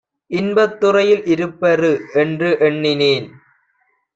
[0.31, 1.91] இன்பத்துறையில் இருப்பர்ரு
[2.13, 3.27] என்று எண்ணினேன்.